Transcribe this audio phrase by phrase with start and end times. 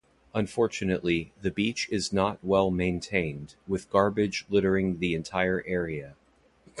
[0.33, 6.15] Unfortunately, the beach is not well maintained with garbage littering the entire area.